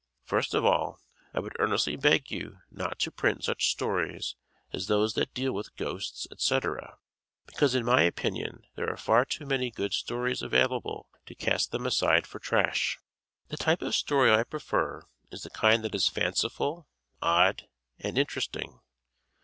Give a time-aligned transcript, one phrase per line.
[0.23, 0.99] First of all,
[1.31, 4.35] I would earnestly beg you not to print such stories
[4.73, 6.97] as those that deal with ghosts, etc.,
[7.45, 11.85] because in my opinion there are far too many good stories available to cast them
[11.85, 12.97] aside for trash.
[13.49, 16.87] The type of story I prefer is the kind that is fanciful,
[17.21, 17.67] odd
[17.99, 18.79] and interesting.